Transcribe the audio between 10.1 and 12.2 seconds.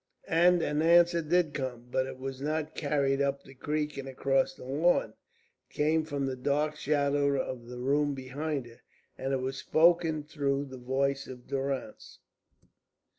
through the voice of Durrance.